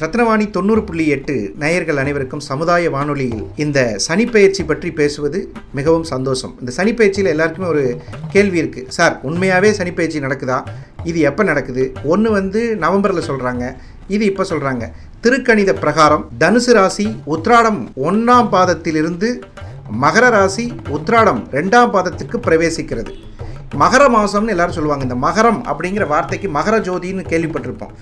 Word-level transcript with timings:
ரத்னவாணி 0.00 0.46
தொண்ணூறு 0.54 0.80
புள்ளி 0.88 1.04
எட்டு 1.14 1.34
நேயர்கள் 1.60 2.00
அனைவருக்கும் 2.00 2.42
சமுதாய 2.48 2.88
வானொலியில் 2.94 3.44
இந்த 3.64 3.78
சனிப்பெயர்ச்சி 4.06 4.62
பற்றி 4.70 4.88
பேசுவது 4.98 5.38
மிகவும் 5.78 6.04
சந்தோஷம். 6.10 6.52
இந்த 6.60 6.72
சனிப்பெயர்ச்சியில் 6.78 7.30
எல்லாருக்குமே 7.32 7.68
ஒரு 7.74 7.84
கேள்வி 8.34 8.58
இருக்குது 8.62 8.92
சார் 8.96 9.14
உண்மையாகவே 9.28 9.70
சனிப்பெயர்ச்சி 9.78 10.20
நடக்குதா? 10.26 10.58
இது 11.10 11.20
எப்போ 11.30 11.44
நடக்குது? 11.50 11.84
ஒன்று 12.12 12.32
வந்து 12.38 12.62
நவம்பரில் 12.84 13.28
சொல்கிறாங்க 13.30 13.64
இது 14.16 14.24
இப்போ 14.30 14.46
சொல்கிறாங்க 14.50 14.86
திருக்கணித 15.26 15.74
பிரகாரம் 15.84 16.26
தனுசு 16.42 16.74
ராசி 16.78 17.06
உத்ராடம் 17.36 17.80
ஒன்றாம் 18.08 18.52
பாதத்திலிருந்து 18.56 19.30
மகர 20.04 20.26
ராசி 20.36 20.66
உத்ராடம் 20.98 21.42
ரெண்டாம் 21.56 21.94
பாதத்துக்கு 21.96 22.38
பிரவேசிக்கிறது. 22.48 23.14
மகர 23.82 24.02
மாதம்னு 24.16 24.52
எல்லாரும் 24.54 24.76
சொல்லுவாங்க. 24.76 25.04
இந்த 25.08 25.18
மகரம் 25.26 25.58
அப்படிங்கிற 25.70 26.04
வார்த்தைக்கு 26.12 26.48
மகர 26.58 26.76
ஜோதின்னு 26.86 27.24
கேள்விப்பட்டிருப்போம். 27.32 27.94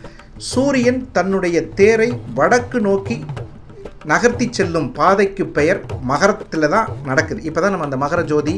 சூரியன் 0.51 1.01
தன்னுடைய 1.16 1.57
தேரை 1.79 2.09
வடக்கு 2.38 2.79
நோக்கி 2.87 3.16
நகர்த்தி 4.11 4.47
செல்லும் 4.56 4.88
பாதைக்கு 4.97 5.45
பெயர் 5.59 5.80
மகரத்தில் 6.11 6.66
தான் 6.73 6.88
நடக்குது. 7.09 7.41
இப்போ 7.48 7.61
தான் 7.61 7.73
நம்ம 7.75 7.87
அந்த 7.88 7.98
மகர 8.05 8.23
ஜோதி 8.30 8.55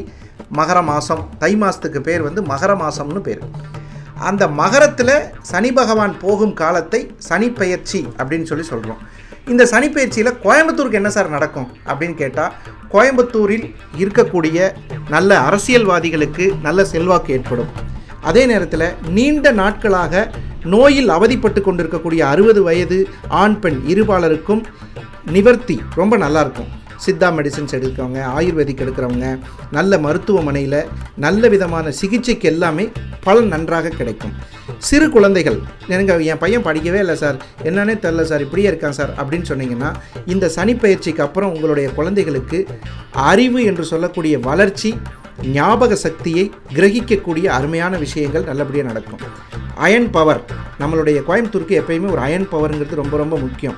மகர 0.59 0.77
மாதம் 0.89 1.21
தை 1.41 1.51
மாதத்துக்கு 1.61 1.99
பேர் 2.07 2.25
வந்து 2.27 2.41
மகர 2.51 2.71
மாதம்னு 2.81 3.21
பேர். 3.27 3.43
அந்த 4.29 4.43
மகரத்தில் 4.61 5.13
சனி 5.51 5.71
பகவான் 5.79 6.15
போகும் 6.23 6.55
காலத்தை 6.61 7.01
சனி 7.27 7.47
பெயர்ச்சி 7.59 8.01
அப்படின்னு 8.19 8.49
சொல்லி 8.51 8.65
சொல்கிறோம் 8.71 9.01
இந்த 9.53 9.65
சனி 9.71 9.87
பெயர்ச்சியில் 9.95 10.37
கோயம்புத்தூருக்கு 10.45 10.99
என்ன 11.01 11.11
சார் 11.17 11.35
நடக்கும் 11.35 11.67
அப்படின்னு 11.89 12.17
கேட்டால் 12.23 12.55
கோயம்புத்தூரில் 12.93 13.67
இருக்கக்கூடிய 14.01 14.67
நல்ல 15.15 15.31
அரசியல்வாதிகளுக்கு 15.49 16.47
நல்ல 16.67 16.85
செல்வாக்கு 16.93 17.33
ஏற்படும். 17.37 17.71
அதே 18.29 18.43
நேரத்தில் 18.51 18.87
நீண்ட 19.17 19.51
நாட்களாக 19.61 20.25
நோயில் 20.63 21.09
அவதிப்பட்டு 21.09 21.61
கொண்டிருக்கக்கூடிய 21.61 22.25
அறுபது 22.27 22.63
வயது 22.63 22.99
ஆண் 23.29 23.59
பெண் 23.59 23.79
இருபாலருக்கும் 23.87 24.63
நிவர்த்தி 25.25 25.81
ரொம்ப 25.95 26.17
நல்லாயிருக்கும் 26.17 26.71
சித்தா 27.05 27.27
மெடிசன்ஸ் 27.37 27.75
எடுக்கிறவங்க 27.77 28.21
ஆயுர்வேதிக் 28.37 28.83
எடுக்கிறவங்க 28.83 29.27
நல்ல 29.77 29.97
மருத்துவமனையில் 30.05 30.79
நல்ல 31.25 31.47
விதமான 31.53 31.91
சிகிச்சைக்கு 31.99 32.49
எல்லாமே 32.53 32.85
பலன் 33.25 33.47
நன்றாக 33.47 33.93
கிடைக்கும். 33.99 34.33
சிறு 34.87 35.09
குழந்தைகள் 35.09 35.59
எனக்கு 35.87 36.25
என் 36.31 36.41
பையன் 36.43 36.65
படிக்கவே 36.67 36.99
இல்லை 37.03 37.15
சார். 37.15 37.37
என்னன்னே 37.63 37.95
தெரில 38.05 38.23
சார் 38.31 38.43
இப்படியே 38.45 38.69
இருக்கான் 38.71 38.97
சார் 38.99 39.11
அப்படின்னு 39.21 39.49
சொன்னீங்கன்னா 39.51 39.89
இந்த 40.33 40.51
சனிப்பயிற்சிக்கு 40.55 41.25
அப்புறம் 41.27 41.53
உங்களுடைய 41.55 41.89
குழந்தைகளுக்கு 41.99 42.59
அறிவு 43.31 43.61
என்று 43.63 43.85
சொல்லக்கூடிய 43.91 44.37
வளர்ச்சி 44.49 44.91
ஞாபக 45.57 45.95
சக்தியை 45.95 46.51
கிரகிக்கக்கூடிய 46.73 47.45
அருமையான 47.57 47.97
விஷயங்கள் 47.97 48.43
நல்லபடியாக 48.43 48.89
நடக்கும். 48.91 49.19
அயன் 49.85 50.09
பவர் 50.11 50.41
நம்மளுடைய 50.79 51.17
கோயம்புத்தூருக்கு 51.27 51.75
எப்பயுமே 51.81 52.07
ஒரு 52.11 52.21
அயன் 52.27 52.47
பவருங்கிறது 52.51 53.01
ரொம்ப 53.01 53.17
ரொம்ப 53.17 53.35
முக்கியம். 53.37 53.77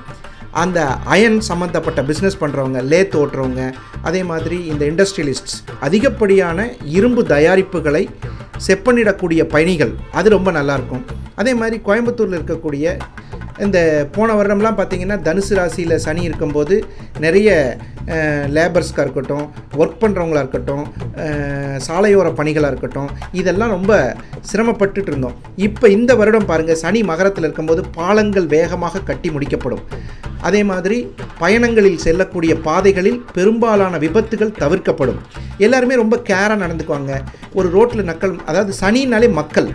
அந்த 0.62 0.80
அயன் 1.14 1.38
சம்மந்தப்பட்ட 1.48 2.02
பிஸ்னஸ் 2.10 2.40
பண்ணுறவங்க 2.40 2.80
லேத் 2.92 3.16
ஓட்டுறவங்க 3.20 3.62
அதே 4.08 4.22
மாதிரி 4.30 4.58
இந்த 4.72 4.82
இண்டஸ்ட்ரியலிஸ்ட்ஸ் 4.92 5.56
அதிகப்படியான 5.86 6.68
இரும்பு 6.98 7.24
தயாரிப்புகளை 7.34 8.04
செப்பனிடக்கூடிய 8.66 9.42
பயணிகள். 9.54 9.92
அது 10.18 10.28
ரொம்ப 10.36 10.50
நல்லாயிருக்கும். 10.58 11.04
அதே 11.40 11.54
மாதிரி 11.60 11.76
கோயம்புத்தூரில் 11.86 12.38
இருக்கக்கூடிய 12.38 12.96
இந்த 13.64 13.78
போன 14.14 14.34
வருடம்லாம் 14.38 14.76
பார்த்திங்கன்னா 14.78 15.16
தனுசு 15.26 15.54
ராசியில் 15.58 16.02
சனி 16.04 16.22
இருக்கும்போது 16.28 16.74
நிறைய 17.24 17.48
லேபர்ஸ்க்காக 18.56 19.04
இருக்கட்டும் 19.04 19.44
ஒர்க் 19.80 19.98
பண்ணுறவங்களா 20.02 20.42
இருக்கட்டும் 20.44 20.84
சாலையோர 21.86 22.28
பணிகளாக 22.38 22.72
இருக்கட்டும் 22.72 23.10
இதெல்லாம் 23.40 23.74
ரொம்ப 23.76 23.92
சிரமப்பட்டுட்டு 24.50 25.10
இருந்தோம். 25.12 25.36
இப்போ 25.68 25.88
இந்த 25.96 26.14
வருடம் 26.20 26.48
பாருங்கள் 26.50 26.80
சனி 26.84 27.02
மகரத்தில் 27.10 27.46
இருக்கும்போது 27.48 27.84
பாலங்கள் 27.98 28.46
வேகமாக 28.56 29.04
கட்டி 29.10 29.30
முடிக்கப்படும். 29.30 29.84
அதே 30.40 30.62
மாதிரி 30.70 30.98
பயணங்களில் 31.40 32.02
செல்லக்கூடிய 32.06 32.56
பாதைகளில் 32.56 33.20
பெரும்பாலான 33.32 33.98
விபத்துகள் 33.98 34.56
தவிர்க்கப்படும். 34.62 35.20
எல்லாருமே 35.58 35.94
ரொம்ப 35.94 36.16
கேராக 36.28 36.60
நடந்துக்குவாங்க. 36.64 37.14
ஒரு 37.52 37.68
ரோட்டில் 37.68 38.08
நக்கல் 38.10 38.36
அதாவது 38.44 38.74
சனினாலே 38.80 39.32
மக்கள். 39.32 39.70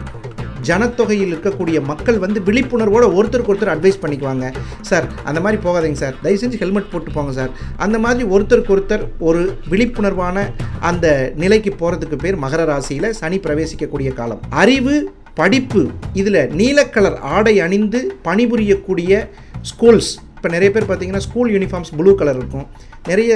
ஜனத்தொகையில் 0.68 1.32
இருக்கக்கூடிய 1.32 1.84
மக்கள் 1.90 2.18
வந்து 2.18 2.40
விழிப்புணர்வோடு 2.40 3.08
ஒருத்தருக்கு 3.18 3.52
ஒருத்தர் 3.54 3.74
அட்வைஸ் 3.74 4.00
பண்ணிக்குவாங்க. 4.04 4.46
சார் 4.82 5.08
அந்த 5.24 5.40
மாதிரி 5.40 5.62
போகாதீங்க 5.66 6.00
சார் 6.04 6.16
தயவு 6.22 6.42
செஞ்சு 6.44 6.60
ஹெல்மெட் 6.62 6.90
போட்டு 6.92 7.12
போங்க 7.12 7.32
சார் 7.32 7.52
அந்த 7.78 8.00
மாதிரி 8.00 8.30
ஒருத்தருக்கு 8.30 8.74
ஒருத்தர் 8.78 9.04
ஒரு 9.20 9.58
விழிப்புணர்வான 9.70 10.48
அந்த 10.80 11.32
நிலைக்கு 11.36 11.74
போகிறதுக்கு 11.80 12.20
பேர் 12.24 12.40
மகர 12.40 12.66
ராசியில் 12.66 13.14
சனி 13.14 13.38
பிரவேசிக்கக்கூடிய 13.38 14.14
காலம். 14.14 14.42
அறிவு 14.50 15.12
படிப்பு 15.34 15.88
இதில் 16.14 16.42
நீலக்கலர் 16.62 17.18
ஆடை 17.20 17.60
அணிந்து 17.60 18.02
பணிபுரியக்கூடிய 18.24 19.28
ஸ்கூல்ஸ் 19.72 20.14
இப்போ 20.46 20.58
நிறைய 20.58 20.72
பேர் 20.74 20.86
பார்த்தீங்கன்னா 20.90 21.22
ஸ்கூல் 21.26 21.52
யூனிஃபார்ம்ஸ் 21.54 21.92
ப்ளூ 22.00 22.12
கலர் 22.18 22.38
இருக்கும். 22.40 22.66
நிறைய 23.08 23.32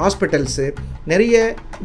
ஹாஸ்பிட்டல்ஸு 0.00 0.64
நிறைய 1.10 1.34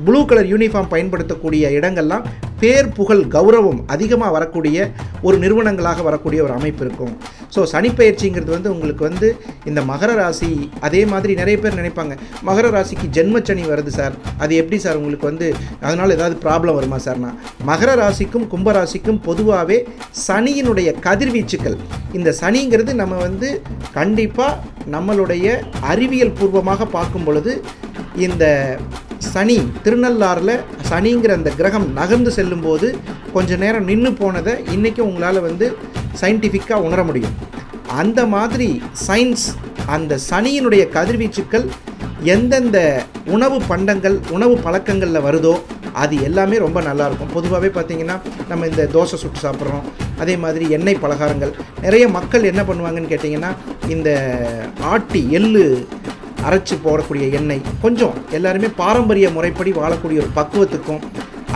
ப்ளூ 0.05 0.19
கலர் 0.29 0.47
யூனிஃபார்ம் 0.53 0.89
பயன்படுத்தக்கூடிய 0.93 1.69
இடங்கள்லாம் 1.79 2.23
பேர் 2.61 2.89
புகழ் 2.97 3.21
கௌரவம் 3.35 3.79
அதிகமாக 3.95 4.35
வரக்கூடிய 4.37 4.87
ஒரு 5.27 5.37
நிறுவனங்களாக 5.43 6.03
வரக்கூடிய 6.07 6.39
ஒரு 6.47 6.53
அமைப்பு 6.59 6.83
இருக்கும். 6.85 7.13
ஸோ 7.55 7.61
சனிப்பெயர்ச்சிங்கிறது 7.73 8.51
வந்து 8.55 8.69
உங்களுக்கு 8.73 9.03
வந்து 9.09 9.27
இந்த 9.69 9.81
மகர 9.91 10.11
ராசி 10.19 10.49
அதே 10.87 11.01
மாதிரி 11.11 11.33
நிறைய 11.41 11.57
பேர் 11.63 11.77
நினைப்பாங்க. 11.79 12.13
மகர 12.49 12.65
ராசிக்கு 12.75 13.07
ஜென்மச்சனி 13.17 13.63
வருது 13.71 13.91
சார். 13.99 14.15
அது 14.43 14.53
எப்படி 14.61 14.79
சார் 14.85 14.99
உங்களுக்கு 15.01 15.29
வந்து 15.31 15.47
அதனால் 15.85 16.15
ஏதாவது 16.17 16.37
ப்ராப்ளம் 16.45 16.77
வருமா 16.79 16.99
சார்னா 17.05 17.31
மகர 17.71 17.89
ராசிக்கும் 18.01 18.47
கும்பராசிக்கும் 18.53 19.21
பொதுவாகவே 19.27 19.79
சனியினுடைய 20.27 20.89
கதிர்வீச்சுக்கள். 21.07 21.77
இந்த 22.19 22.29
சனிங்கிறது 22.41 22.93
நம்ம 23.01 23.15
வந்து 23.27 23.49
கண்டிப்பாக 23.99 24.59
நம்மளுடைய 24.95 25.47
அறிவியல் 25.93 26.37
பூர்வமாக 26.39 26.85
பார்க்கும் 26.97 27.25
பொழுது 27.27 27.51
இந்த 28.25 28.45
சனி 29.29 29.57
திருநள்ளாறில் 29.85 30.55
சனிங்கிற 30.89 31.31
அந்த 31.39 31.49
கிரகம் 31.59 31.87
நகர்ந்து 31.99 32.31
செல்லும்போது 32.37 32.87
கொஞ்சம் 33.35 33.61
நேரம் 33.63 33.87
நின்று 33.89 34.11
போனதை 34.21 34.53
இன்றைக்கும் 34.75 35.09
உங்களால் 35.09 35.45
வந்து 35.47 35.67
சயின்டிஃபிக்காக 36.21 36.87
உணர 36.87 37.01
முடியும். 37.09 37.35
அந்த 38.01 38.19
மாதிரி 38.35 38.69
சயின்ஸ் 39.07 39.45
அந்த 39.95 40.17
சனியினுடைய 40.29 40.83
கதிர்வீச்சுக்கள் 40.97 41.67
எந்தெந்த 42.33 42.77
உணவு 43.35 43.57
பண்டங்கள் 43.71 44.17
உணவு 44.35 44.55
பழக்கங்களில் 44.65 45.25
வருதோ 45.27 45.53
அது 46.01 46.15
எல்லாமே 46.27 46.57
ரொம்ப 46.65 46.79
நல்லாயிருக்கும். 46.81 47.33
பொதுவாகவே 47.35 47.69
பார்த்தீங்கன்னா 47.77 48.17
நம்ம 48.49 48.67
இந்த 48.71 48.83
தோசை 48.93 49.17
சுட்டு 49.23 49.39
சாப்பிட்றோம். 49.45 49.87
அதே 50.21 50.35
மாதிரி 50.43 50.65
எண்ணெய் 50.77 51.01
பலகாரங்கள். 51.03 51.53
நிறைய 51.85 52.05
மக்கள் 52.17 52.49
என்ன 52.51 52.61
பண்ணுவாங்கன்னு 52.69 53.11
கேட்டிங்கன்னா 53.13 53.51
இந்த 53.95 54.09
ஆட்டி 54.91 55.21
எள்ளு 55.39 55.63
அரைச்சி 56.47 56.75
போடக்கூடிய 56.85 57.25
எண்ணெய். 57.39 57.61
கொஞ்சம் 57.81 58.15
எல்லாருமே 58.31 58.69
பாரம்பரிய 58.81 59.29
முறைப்படி 59.29 59.71
வாழக்கூடிய 59.71 60.21
ஒரு 60.23 60.31
பக்குவத்துக்கும் 60.35 61.03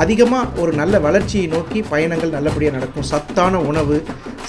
அதிகமாக 0.04 0.62
ஒரு 0.62 0.72
நல்ல 0.74 0.96
வளர்ச்சியை 1.00 1.48
நோக்கி 1.48 1.82
பயணங்கள் 1.82 2.36
நல்லபடியாக 2.38 2.78
நடக்கும். 2.78 3.08
சத்தான 3.12 3.60
உணவு 3.60 3.98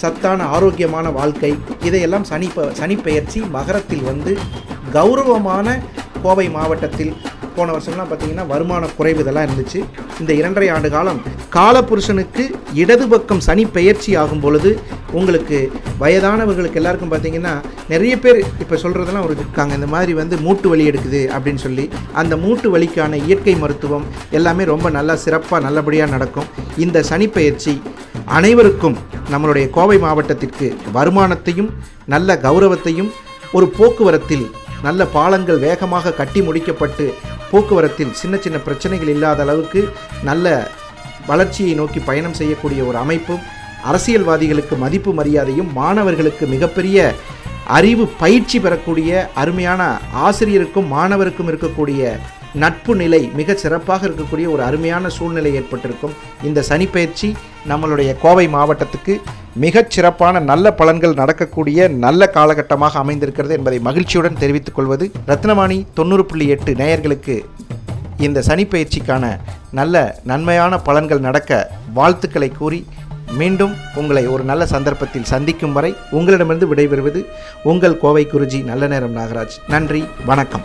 சத்தான 0.02 0.44
ஆரோக்கியமான 0.56 1.10
வாழ்க்கை 1.10 1.50
இதையெல்லாம் 1.82 2.24
சனி 2.24 2.48
ப 2.54 2.64
சனிப்பெயர்ச்சி 2.80 3.40
மகரத்தில் 3.50 4.02
வந்து 4.02 4.32
கௌரவமான 4.92 5.76
கோவை 6.22 6.46
மாவட்டத்தில் 6.50 7.12
போன 7.58 7.72
வருஷம்லாம் 7.76 8.08
பார்த்தீங்கன்னா 8.10 8.44
வருமான 8.52 8.88
குறைவு 8.98 9.20
இதெல்லாம் 9.24 9.46
இருந்துச்சு. 9.48 9.80
இந்த 10.20 10.32
இரண்டரை 10.40 10.68
ஆண்டு 10.74 10.88
காலம் 10.96 11.20
காலபுருஷனுக்கு 11.56 12.44
இடது 12.82 13.06
பக்கம் 13.12 13.42
சனி 13.46 13.64
பெயர்ச்சி 13.76 14.10
ஆகும் 14.22 14.42
பொழுது 14.44 14.70
உங்களுக்கு 15.18 15.58
வயதானவர்களுக்கு 16.02 16.80
எல்லாருக்கும் 16.80 17.12
பார்த்தீங்கன்னா 17.12 17.52
நிறைய 17.92 18.14
பேர் 18.24 18.40
இப்போ 18.62 18.76
சொல்கிறதெல்லாம் 18.84 19.26
ஒரு 19.28 19.36
இருக்காங்க. 19.40 19.72
இந்த 19.78 19.88
மாதிரி 19.94 20.14
வந்து 20.20 20.36
மூட்டு 20.46 20.68
வலி 20.72 20.86
எடுக்குது 20.90 21.22
அப்படின்னு 21.36 21.62
சொல்லி 21.66 21.84
அந்த 22.22 22.36
மூட்டு 22.44 22.70
வலிக்கான 22.74 23.22
இயற்கை 23.26 23.54
மருத்துவம் 23.62 24.08
எல்லாமே 24.38 24.64
ரொம்ப 24.72 24.90
நல்லா 24.98 25.16
சிறப்பாக 25.24 25.62
நல்லபடியாக 25.66 26.14
நடக்கும். 26.16 26.50
இந்த 26.86 27.04
சனிப்பெயர்ச்சி 27.10 27.74
அனைவருக்கும் 28.36 28.96
நம்மளுடைய 29.32 29.66
கோவை 29.76 29.96
மாவட்டத்திற்கு 30.04 30.66
வருமானத்தையும் 30.96 31.70
நல்ல 32.14 32.38
கௌரவத்தையும் 32.46 33.10
ஒரு 33.56 33.66
போக்குவரத்தில் 33.78 34.46
நல்ல 34.86 35.02
பாலங்கள் 35.14 35.60
வேகமாக 35.64 36.12
கட்டி 36.18 36.40
முடிக்கப்பட்டு 36.46 37.04
போக்குவரத்தில் 37.50 38.12
சின்ன 38.12 38.36
சின்ன 38.36 38.58
பிரச்சனைகள் 38.58 39.08
இல்லாத 39.08 39.42
அளவுக்கு 39.42 39.80
நல்ல 40.22 40.46
வளர்ச்சியை 41.26 41.72
நோக்கி 41.74 42.00
பயணம் 42.00 42.34
செய்யக்கூடிய 42.34 42.80
ஒரு 42.84 42.98
அமைப்பும் 42.98 43.44
அரசியல்வாதிகளுக்கு 43.84 44.74
மதிப்பு 44.76 45.10
மரியாதையும் 45.12 45.72
மாணவர்களுக்கு 45.72 46.44
மிகப்பெரிய 46.46 46.98
அறிவு 47.68 48.04
பயிற்சி 48.18 48.58
பெறக்கூடிய 48.60 49.10
அருமையான 49.34 49.82
ஆசிரியருக்கும் 50.20 50.90
மாணவருக்கும் 50.90 51.48
இருக்கக்கூடிய 51.48 52.02
நட்பு 52.54 52.96
நிலை 52.96 53.30
மிக 53.34 53.54
சிறப்பாக 53.54 54.08
இருக்கக்கூடிய 54.08 54.46
ஒரு 54.52 54.62
அருமையான 54.62 55.08
சூழ்நிலை 55.08 55.54
ஏற்பட்டிருக்கும். 55.54 56.12
இந்த 56.42 56.64
சனிப்பெயர்ச்சி 56.68 57.34
நம்மளுடைய 57.68 58.16
கோவை 58.22 58.48
மாவட்டத்துக்கு 58.48 59.20
மிகச் 59.54 59.90
சிறப்பான 59.90 60.40
நல்ல 60.40 60.74
பலன்கள் 60.78 61.14
நடக்கக்கூடிய 61.14 61.88
நல்ல 61.88 62.30
காலகட்டமாக 62.30 62.98
அமைந்திருக்கிறது 62.98 63.54
என்பதை 63.54 63.78
மகிழ்ச்சியுடன் 63.78 64.38
தெரிவித்துக் 64.38 64.74
கொள்வது 64.74 65.10
ரத்னவாணி 65.26 65.86
தொண்ணூறு 65.94 66.24
புள்ளி 66.24 66.48
எட்டு 66.48 66.74
நேயர்களுக்கு 66.74 67.44
இந்த 68.18 68.42
சனிப்பெயர்ச்சிக்கான 68.46 69.38
நல்ல 69.70 70.18
நன்மையான 70.24 70.80
பலன்கள் 70.84 71.18
நடக்க 71.18 71.70
வாழ்த்துக்களை 71.94 72.50
கூறி 72.50 72.86
மீண்டும் 73.32 73.74
உங்களை 73.94 74.26
ஒரு 74.26 74.42
நல்ல 74.42 74.66
சந்தர்ப்பத்தில் 74.66 75.24
சந்திக்கும் 75.24 75.72
வரை 75.72 75.94
உங்களிடமிருந்து 76.10 76.74
விடைபெறுவது 76.74 77.24
உங்கள் 77.62 77.98
கோவை 77.98 78.26
குருஜி 78.32 78.64
நல்ல 78.64 78.86
நேரம் 78.86 79.16
நாகராஜ். 79.16 79.56
நன்றி 79.68 80.04
வணக்கம். 80.24 80.62